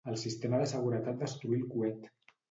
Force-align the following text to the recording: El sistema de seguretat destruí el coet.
El 0.11 0.15
sistema 0.19 0.61
de 0.61 0.69
seguretat 0.71 1.19
destruí 1.19 1.59
el 1.59 1.67
coet. 1.75 2.09